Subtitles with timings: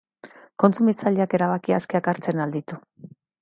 [0.63, 2.81] Kontsumitzaileak erabaki askeak hartzen al ditu?